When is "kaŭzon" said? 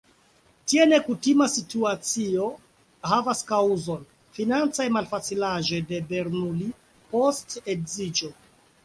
3.51-4.07